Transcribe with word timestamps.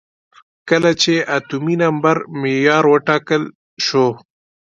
کله 0.69 0.91
چې 1.01 1.13
اتومي 1.37 1.75
نمبر 1.83 2.15
معیار 2.39 2.83
وټاکل 2.93 3.43
شو. 3.85 4.07